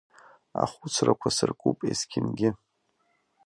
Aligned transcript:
Ахәыцрақәа 0.63 1.29
сыркуп 1.35 1.77
есқьынгьы. 1.91 2.49